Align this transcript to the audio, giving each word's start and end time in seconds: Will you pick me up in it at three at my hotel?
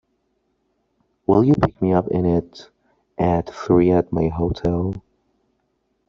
Will 1.27 1.43
you 1.43 1.53
pick 1.53 1.79
me 1.79 1.93
up 1.93 2.07
in 2.07 2.25
it 2.25 2.71
at 3.19 3.51
three 3.51 3.91
at 3.91 4.11
my 4.11 4.29
hotel? 4.29 4.95